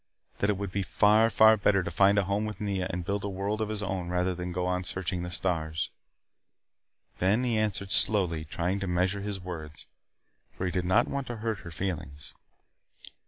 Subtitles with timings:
[0.39, 3.23] That it would be far, far better to find a home with Nea and build
[3.23, 5.91] a world of his own than to go on searching the stars.
[7.19, 9.85] Then he answered slowly, trying to measure his words,
[10.53, 12.33] for he did not want to hurt her feelings.